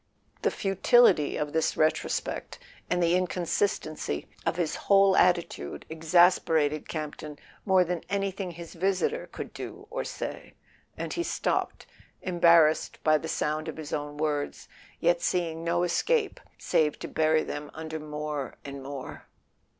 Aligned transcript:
The 0.41 0.49
futility 0.49 1.37
of 1.37 1.53
this 1.53 1.77
retrospect, 1.77 2.57
and 2.89 3.03
the 3.03 3.13
inconsistency 3.13 4.27
of 4.47 4.55
his 4.55 4.75
whole 4.89 5.15
attitude, 5.15 5.85
exasperated 5.89 6.89
Campton 6.89 7.37
more 7.67 7.83
than 7.83 8.03
anything 8.09 8.49
his 8.49 8.73
visitor 8.73 9.27
could 9.31 9.53
do 9.53 9.85
or 9.91 10.03
say, 10.03 10.55
and 10.97 11.13
he 11.13 11.21
stopped, 11.21 11.85
embarrassed 12.23 12.97
by 13.03 13.19
the 13.19 13.27
sound 13.27 13.67
of 13.67 13.77
his 13.77 13.93
own 13.93 14.17
words, 14.17 14.67
yet 14.99 15.21
seeing 15.21 15.63
no 15.63 15.83
escape 15.83 16.39
save 16.57 16.97
to 16.97 17.07
bury 17.07 17.43
them 17.43 17.69
under 17.75 17.99
more 17.99 18.55
and 18.65 18.81
more. 18.81 19.27